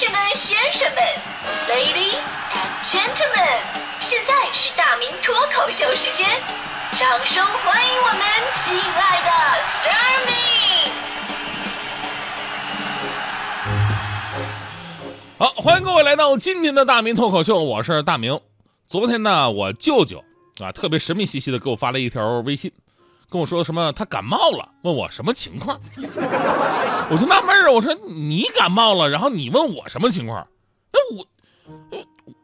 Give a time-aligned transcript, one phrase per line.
[0.00, 1.02] 士们、先生们
[1.68, 2.16] ，Ladies
[2.54, 3.60] and Gentlemen，
[4.00, 6.26] 现在是大明脱口秀时间，
[6.92, 8.22] 掌声欢迎我们
[8.54, 10.32] 亲爱的 s t a r m y
[15.36, 18.40] 好，欢迎各位来到今天的大明脱口秀，我是大明。
[18.86, 20.24] 昨天呢，我舅舅
[20.60, 22.72] 啊，特别神秘兮兮的给我发了一条微信，
[23.30, 25.80] 跟我说什么他感冒了，问我什么情况。
[27.10, 30.46] 我就纳闷儿啊，我说你感冒了，然后你问我什么情况？
[30.92, 31.26] 那我，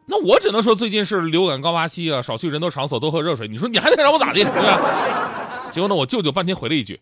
[0.06, 3.48] 那我只能说最近是流感高发期啊，少去人多场所，多喝热水。
[3.48, 4.44] 你说你还得让我咋地？
[4.44, 5.68] 对吧？
[5.72, 7.00] 结果呢，我舅舅半天回了一句，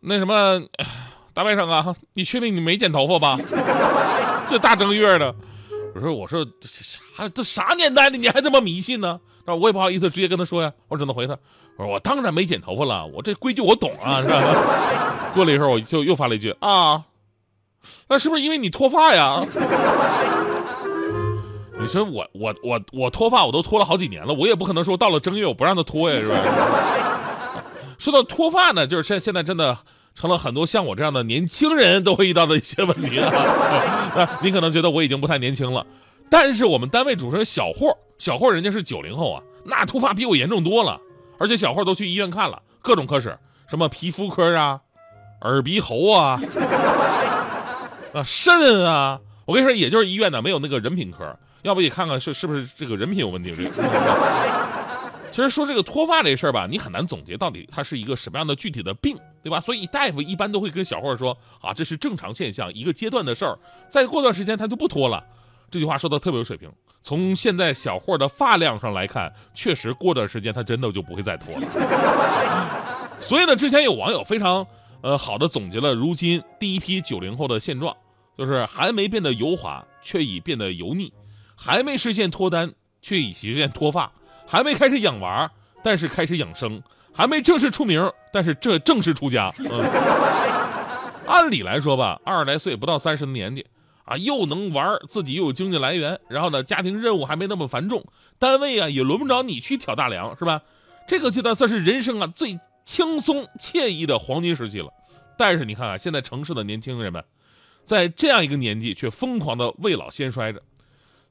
[0.00, 0.60] 那什么，
[1.32, 3.38] 大外甥啊，你确定你没剪头发吧？
[4.50, 5.34] 这大正月的，
[5.94, 9.20] 我说我说这啥这啥年代了，你还这么迷信呢？
[9.44, 11.36] 但我也不好意思直接跟他说呀，我只能回他，
[11.76, 14.42] 我说我当然没剪头发了，我这规矩我懂啊，是吧？
[15.34, 17.04] 过了一会儿，我就又发了一句啊，
[18.08, 19.44] 那是不是因为你脱发呀？
[21.78, 26.36] 你说我我我我脱发我都脱了好几年了，我也不可能说到了正月我不让他脱呀，是吧？
[27.98, 29.76] 说到脱发呢，就是现现在真的
[30.14, 33.30] 成了很多像我这样的年轻人都会遇到的一些问题啊。
[34.16, 35.86] 啊你可能觉得我已经不太年轻了，
[36.30, 41.00] 但是我们单位主持人小霍，小霍人家是九零后啊，那脱发比我严重多了，
[41.38, 43.36] 而且小霍都去医院看了各种科室，
[43.68, 44.80] 什么皮肤科啊、
[45.40, 46.40] 耳鼻喉啊、
[48.14, 53.52] 啊肾啊，我跟你说，也就是医院呢没有那个人品科，要不也看看是是不是这个人品有问题。
[53.52, 53.64] 这
[55.32, 59.60] 其实说这个脱发这事儿吧，你很难总结到底它是一个什么样的具体的病，对吧？
[59.60, 65.22] 所以大夫一般都会跟小霍说啊，这是正常现象，一个阶段的事儿，再过段时间他就不脱了。
[65.70, 66.72] 这句话说的特别有水平。
[67.02, 73.18] 从现在小霍的发量上来看，确实过段时间他真的就不会再脱了。
[73.20, 74.66] 所以呢，之前有网友非常
[75.02, 77.94] 呃好的总结了如今第一批九零后的现状，
[78.38, 81.12] 就是还没变得油滑，却已变得油腻；
[81.54, 82.72] 还没实现脱单，
[83.02, 84.10] 却已实现脱发；
[84.46, 85.50] 还没开始养娃，
[85.82, 86.80] 但是开始养生；
[87.12, 89.48] 还没正式出名，但是这正式出家。
[89.62, 89.70] 嗯，
[91.24, 93.64] 按理来说吧，二十来岁不到三十的年纪
[94.04, 98.04] 啊，又能玩，自己又有经济来源，然后呢，家庭任务还没那么繁重，
[98.40, 100.62] 单位啊也轮不着你去挑大梁，是吧？
[101.06, 104.92] 这个阶段算是人生啊最轻松惬意的黄金时期了。
[105.38, 107.24] 但是你看啊，现在城市的年轻人们，
[107.84, 110.60] 在这样一个年纪却疯狂的未老先衰着。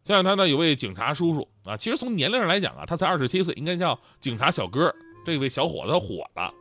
[0.05, 4.93] 前两天呢，有位警察叔叔啊，其实从年龄上来讲啊，他才二十七岁，应该叫警察小哥。
[5.25, 6.53] 这位小伙子火了，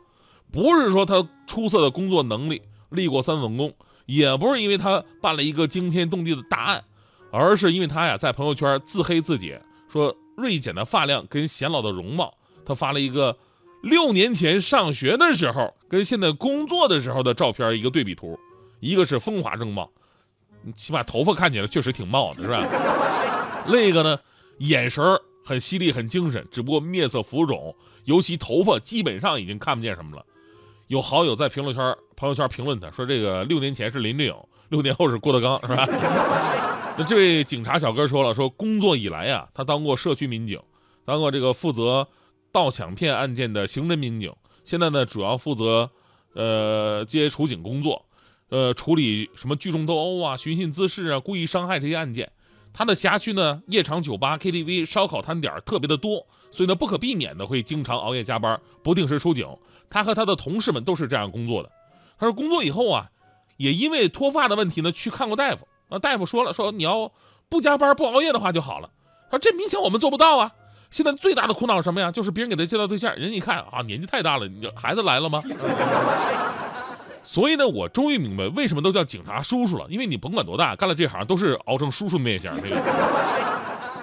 [0.53, 3.73] 不是说他出色的工作能力，立过三份功，
[4.05, 6.83] 也不是因为他办了一个惊天动地的大案，
[7.31, 9.57] 而是因为他呀在朋友圈自黑自己，
[9.91, 12.37] 说锐减的发量跟显老的容貌。
[12.63, 13.35] 他发了一个
[13.81, 18.39] 六年前上学的时候跟现在工作的时候的照片一个对比图，
[18.79, 19.89] 一个是风华正茂，
[20.75, 23.65] 起码头发看起来确实挺茂的，是吧？
[23.67, 24.19] 另一个呢，
[24.59, 25.03] 眼神
[25.43, 27.75] 很犀利，很精神，只不过面色浮肿，
[28.05, 30.23] 尤其头发基本上已经看不见什么了。
[30.93, 34.35] 有好友在评论圈、朋友圈评论他说：“这个六年前是林志颖，
[34.69, 35.87] 六年后是郭德纲，是吧？”
[36.95, 40.59] 那这位警察小哥说了，说工作以来呀，他当过社区民警，
[41.03, 42.07] 当过这个负责
[42.51, 44.31] 盗抢骗案件的刑侦民警，
[44.63, 45.89] 现在呢主要负责
[46.35, 48.05] 呃接处警工作，
[48.49, 52.31] 呃处理什么聚众斗殴啊、寻衅滋事啊、故意伤害这些案件。
[52.71, 59.47] 他的辖区呢，夜场、酒吧、KTV、烧烤摊点特别的多，所以呢，不可避免的会经常熬夜加班，不定时出警。
[59.93, 61.69] 他和他的同事们都是这样工作的。
[62.17, 63.11] 他说工作以后啊，
[63.57, 65.67] 也因为脱发的问题呢，去看过大夫。
[65.87, 67.11] 那大夫说了，说你要
[67.47, 68.89] 不加班、不熬夜的话就好了。
[69.29, 70.51] 他说这明显我们做不到啊。
[70.89, 72.11] 现在最大的苦恼是什么呀？
[72.11, 75.39] 就是别人给他介绍对象，人家一看啊，年纪太大了，你这孩子来了吗？
[77.23, 82.55] 所以呢，我终于明白为什么都叫警察叔叔了，因为你甭管多大，干了这行都是熬成叔叔面相。
[82.61, 82.75] 这个，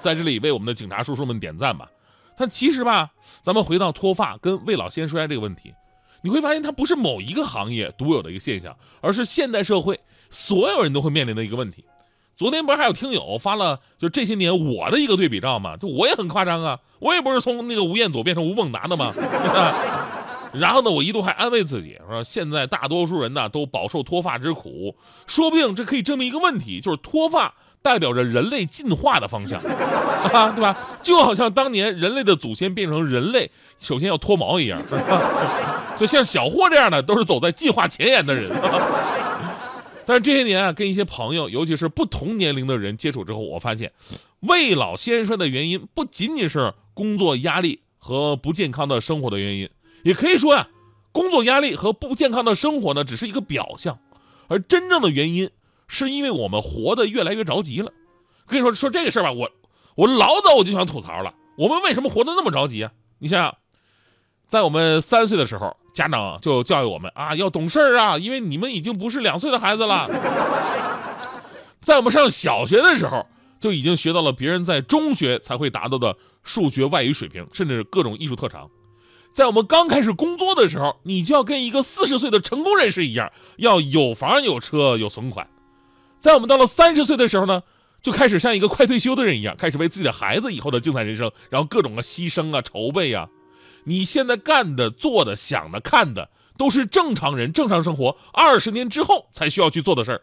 [0.00, 1.90] 在这里为我们的警察叔叔们点赞吧。
[2.36, 3.10] 但其实吧，
[3.42, 5.74] 咱们回到脱发跟未老先衰这个问题，
[6.22, 10.00] 你会发现它不是某一个行业独有的一个现象，而是现代社会
[10.30, 11.84] 所有人都会面临的一个问题。
[12.36, 15.76] 昨天不是还有听友发了就这些年我的一个对比照吗？
[15.76, 19.12] 就我也很夸张啊，我也不是从那个吴彦祖变成吴孟达的吗？
[20.52, 24.96] 然后呢，我一度还安慰自己说，现在大多数人呢都饱受脱发之苦，
[25.26, 30.76] 说不定这可以证明一个问题，就是脱发代表着人类进化的方向， 对吧？
[31.02, 34.82] 就好像当年人类的祖先变成人类，首先要脱毛一样。
[36.00, 38.50] 所以像小霍这样的，都是走在计划前沿的人。
[40.06, 43.92] 但是这些年啊，跟一些朋友，尤其是不同年龄的人接触之后，我发现，
[44.40, 49.68] 未老先衰的原因不仅仅是工作压力和不健康的生活的原因。
[50.02, 50.68] 也可以说呀、
[51.12, 53.98] 工作压力和不健康的生活呢，只是一个表象，
[54.48, 55.50] 而真正的原因
[55.86, 57.92] 是因为我们活得越来越着急了。
[58.46, 59.50] 跟你说说这个事儿吧，我
[59.96, 62.90] 我老早我就想吐槽了，我们为什么活得那么着急啊？
[63.18, 63.54] 你想想，
[64.46, 70.08] 在我们三岁的时候，家长就教育我们啊，要懂事儿啊，因为你们已经不是两岁的孩子了。
[71.80, 73.26] 在我们上小学的时候，
[73.60, 78.70] 就已经学到了别人在中学才会达到的数学、外语水平，甚至各种艺术特长。
[79.32, 85.48] 在我们刚开始工作的时候，你就要跟一个四十岁的成功人士一样，要有房有车有存款。
[86.18, 87.62] 在我们到了三十岁的时候呢，
[88.02, 93.28] 就开始像一个快退休的人一样，开始为自己的孩子以后的精彩人生，然后各种的牺牲啊、筹备啊。
[93.84, 100.22] 你现在干的、做的、想的、看的，都是正常人正常生活二十年之后才需要去做的事儿。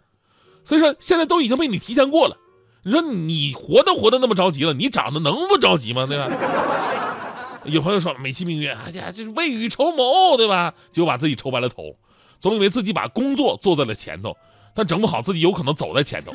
[0.63, 2.37] 所以说，现在都已经被你提前过了。
[2.83, 6.05] 你说你活都活得那么着急了，你长得能不着急吗？
[6.05, 6.27] 对吧？
[7.65, 10.73] 有朋友说美其名曰，哎呀，这是未雨绸缪，对吧？
[10.91, 11.97] 结果把自己愁白了头，
[12.39, 14.37] 总以为自己把工作做在了前头，
[14.73, 16.31] 但整不好自己有可能走在前头。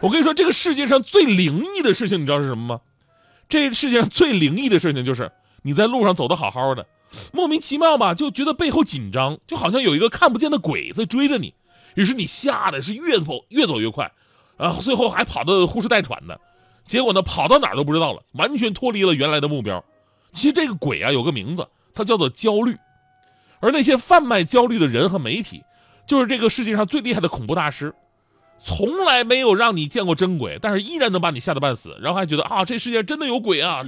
[0.00, 2.80] 我跟你说，这个世界上最灵异的事情，你知道是什么吗？
[3.48, 5.32] 这世界上最灵异的事情就是
[5.66, 6.86] 你在路上走的好好的，
[7.32, 11.54] 莫名其妙吧，就觉得背后紧张，就好像有一个看不见的鬼在追着你，
[11.94, 14.12] 于是你吓得是越走越走越快，
[14.58, 16.38] 然后最后还跑得呼哧带喘的。
[16.86, 19.82] 结果呢，跑到哪儿都不知道了，完全脱离了原来的目标。
[20.32, 22.76] 其实这个鬼啊，有个名字，它叫做焦虑。
[23.60, 25.62] 而那些贩卖焦虑的人和媒体，
[26.06, 27.94] 就是这个世界上最厉害的恐怖大师。
[28.60, 33.82] 从来没有让你见过真鬼，但是依然能把你吓得半死，然后还觉得啊，这世界真的有鬼啊。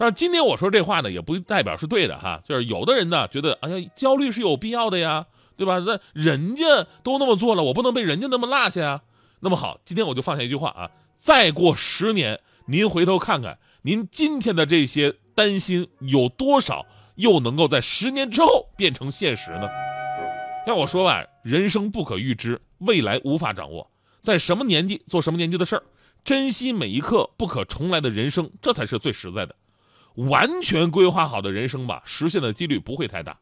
[0.00, 2.42] 但是今天我说这话呢，也不代表是对的哈。
[2.48, 5.26] 就是有的人呢，觉得哎呀，焦虑是有必要的呀，
[5.58, 5.78] 对吧？
[5.78, 9.02] 那人家都那么做了，我不能被人家那么落下啊。
[9.40, 16.86] 那么好，今天我就放下一句话啊，再过十年，您回头看看，您今天的这些担心有多少，
[17.16, 19.68] 又能够在十年之后变成现实呢？
[20.66, 23.90] 要我说吧，人生不可预知，未来无法掌握，
[24.22, 25.82] 在什么年纪做什么年纪的事儿，
[26.24, 29.54] 珍惜每一刻不可重来的人生，这才是最实在的。
[30.14, 33.38] 完全规划好的人生吧，实现的几率不会太大，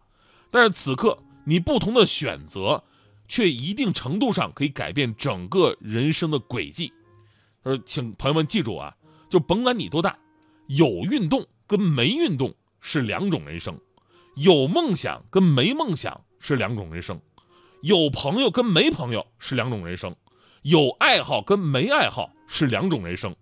[0.50, 2.84] 但是此刻你不同的选择。
[3.30, 6.90] 却一定程度上可以改变整个人生的轨迹。
[7.62, 8.96] 呃，请朋友们记住啊，
[9.28, 10.16] 就甭管你多大，
[10.66, 13.78] 有运动跟没运动是两种人生，
[14.34, 17.20] 有梦想跟没梦想是两种人生，
[17.82, 20.16] 有朋友跟没朋友是两种人生，
[20.62, 23.36] 有爱好跟没爱好是两种人生。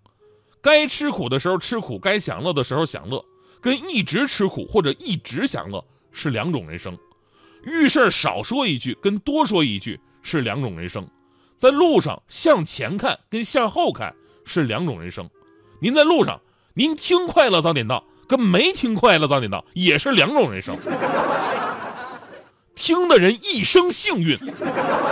[0.61, 3.23] 该吃苦的时候吃苦，该享乐的时候享乐，
[3.61, 6.97] 跟一直吃苦或者一直享乐是两种人生。
[7.63, 11.03] 遇事少说一句，跟多说一句是两种人生；
[11.57, 14.13] 在路上向前看跟向后看
[14.45, 15.29] 是两种人生。
[15.79, 16.39] 您在路上，
[16.73, 20.77] 您听快乐早点到，跟没听快乐早点到也是两种人生。
[22.75, 24.37] 听的人一生幸运，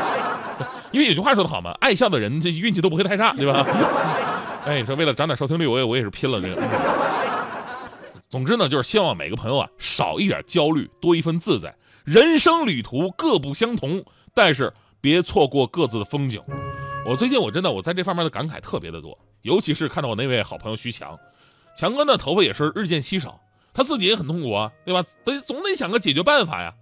[0.91, 3.65] 因为有句话说得好嘛，爱笑的人这运气都不会太差，对吧？
[4.65, 6.55] 哎，你说为了涨点收听率，我也我也是拼了这个。
[8.27, 11.73] 总之呢，就是希望每个朋友啊少一点焦虑，多一份自在。
[12.03, 14.03] 人生旅途各不相同，
[14.33, 16.41] 但是别错过各自的风景。
[17.05, 21.17] 我最近我真的我在这方面的感慨特别的多，尤其是看到我那位好朋友徐强，
[21.77, 23.39] 强哥呢头发也是日渐稀少，
[23.71, 25.03] 他自己也很痛苦啊，对吧？
[25.23, 26.73] 得总得想个解决办法呀。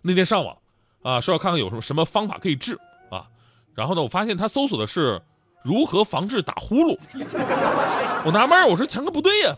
[0.00, 0.56] 那天上网
[1.02, 2.78] 啊，说要看看有什么什么方法可以治
[3.10, 3.28] 啊，
[3.74, 5.20] 然后呢，我发现他搜索的是
[5.62, 6.98] 如何防治打呼噜。
[8.24, 9.54] 我纳闷，我说强哥不对呀，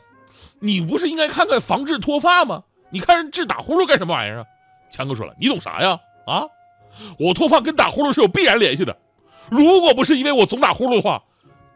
[0.60, 2.62] 你不是应该看看防治脱发吗？
[2.90, 4.44] 你看人治打呼噜干什么玩意儿啊？
[4.90, 5.98] 强哥说了：“你懂啥呀？
[6.26, 6.44] 啊，
[7.18, 8.94] 我脱发跟打呼噜是有必然联系的。
[9.48, 11.22] 如果不是因为我总打呼噜的话，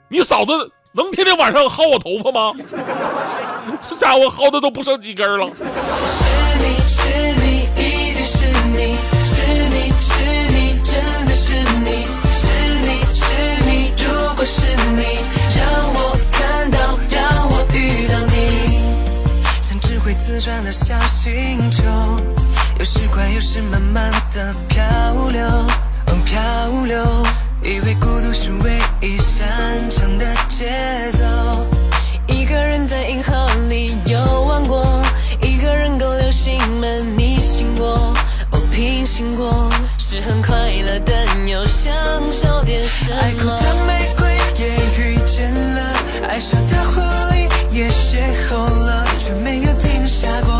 [0.08, 0.52] 你嫂子
[0.92, 2.52] 能天天晚上薅我头发吗？
[3.80, 5.50] 这家伙薅的都不剩几根了。”
[39.16, 41.90] 经过，是很快乐，但又想
[42.30, 43.16] 少点什么。
[43.18, 45.96] 爱哭的玫瑰也遇见了，
[46.28, 47.00] 爱笑的狐
[47.32, 50.55] 狸也邂逅了，却没有停下过，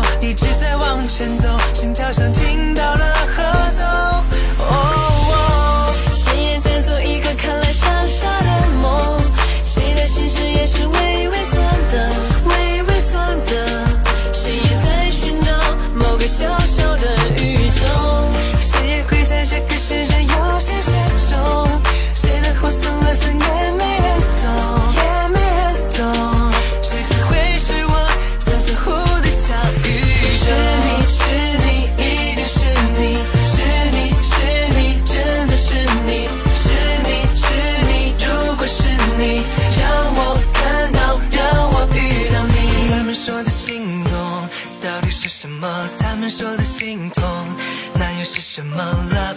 [48.39, 49.35] 是什么？Love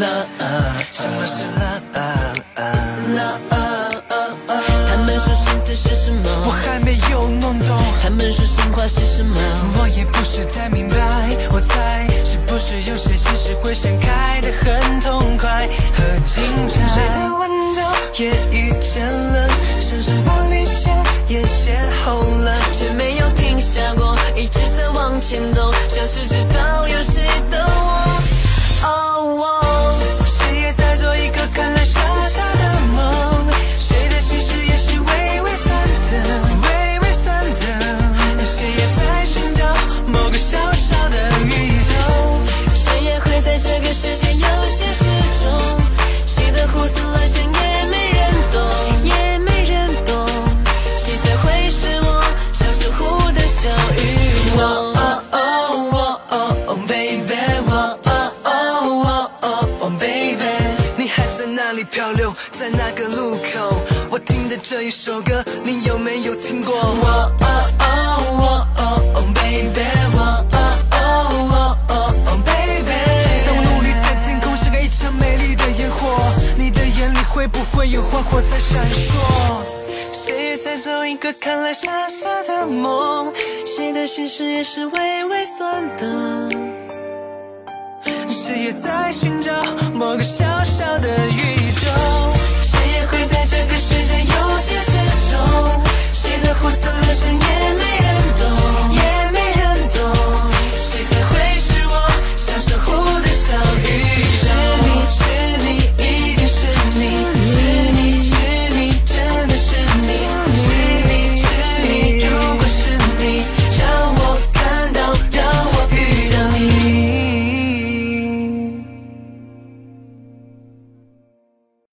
[0.00, 0.26] love，
[0.90, 1.82] 什么是 love
[3.14, 3.46] love？
[4.88, 6.28] 他们说心碎是什么？
[6.46, 9.36] 我还没有弄懂，他们说心话是什么？
[9.78, 10.96] 我也不是太明白。
[11.52, 16.88] 我猜是不是有些心事会散开的很痛快和精彩？
[16.88, 17.80] 水的温度
[18.16, 19.48] 也遇见了，
[19.80, 20.90] 身上玻璃鞋
[21.28, 21.70] 也邂
[22.04, 22.50] 逅了。
[22.76, 26.98] 却没有停下过，一直在往前走，像是知道有
[64.90, 66.74] 这首歌，你有没有听过？
[66.74, 67.46] 哦哦
[67.78, 69.80] 哦哦哦，baby，
[70.16, 70.58] 哦哦
[70.90, 72.90] 哦哦哦，baby，
[73.46, 76.18] 当我努力在天空像个一场美丽的烟火，
[76.56, 79.14] 你的眼里会不会有花火在闪烁？
[80.12, 83.32] 谁也在做一个看来傻傻的梦，
[83.64, 86.50] 谁的心事也是微微酸的。
[88.28, 89.52] 谁也在寻找
[89.94, 91.08] 某个小小的
[93.50, 94.92] 这个世界有些失
[95.28, 95.44] 重
[96.12, 97.99] 谁的胡思乱想也没